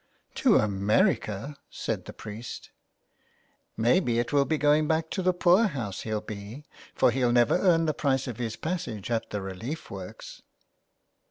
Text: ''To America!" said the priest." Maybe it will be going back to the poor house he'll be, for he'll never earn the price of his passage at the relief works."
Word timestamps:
''To 0.41 0.57
America!" 0.57 1.57
said 1.83 2.05
the 2.05 2.11
priest." 2.13 2.71
Maybe 3.77 4.17
it 4.17 4.33
will 4.33 4.45
be 4.45 4.57
going 4.57 4.87
back 4.87 5.11
to 5.11 5.21
the 5.21 5.31
poor 5.31 5.67
house 5.67 6.01
he'll 6.01 6.21
be, 6.21 6.65
for 6.95 7.11
he'll 7.11 7.31
never 7.31 7.55
earn 7.59 7.85
the 7.85 7.93
price 7.93 8.25
of 8.25 8.37
his 8.37 8.55
passage 8.55 9.11
at 9.11 9.29
the 9.29 9.43
relief 9.43 9.91
works." 9.91 10.41